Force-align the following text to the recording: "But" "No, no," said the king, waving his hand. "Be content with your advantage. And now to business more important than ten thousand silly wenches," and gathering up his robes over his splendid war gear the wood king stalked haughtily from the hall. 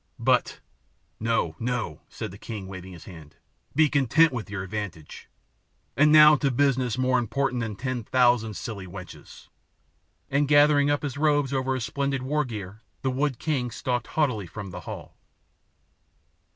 "But" 0.17 0.61
"No, 1.19 1.55
no," 1.59 2.01
said 2.09 2.31
the 2.31 2.39
king, 2.39 2.65
waving 2.65 2.91
his 2.93 3.03
hand. 3.05 3.35
"Be 3.75 3.87
content 3.87 4.33
with 4.33 4.49
your 4.49 4.63
advantage. 4.63 5.29
And 5.95 6.11
now 6.11 6.35
to 6.37 6.49
business 6.49 6.97
more 6.97 7.19
important 7.19 7.61
than 7.61 7.75
ten 7.75 8.03
thousand 8.03 8.55
silly 8.55 8.87
wenches," 8.87 9.49
and 10.27 10.47
gathering 10.47 10.89
up 10.89 11.03
his 11.03 11.17
robes 11.19 11.53
over 11.53 11.75
his 11.75 11.85
splendid 11.85 12.23
war 12.23 12.43
gear 12.45 12.81
the 13.03 13.11
wood 13.11 13.37
king 13.37 13.69
stalked 13.69 14.07
haughtily 14.07 14.47
from 14.47 14.71
the 14.71 14.79
hall. 14.89 15.19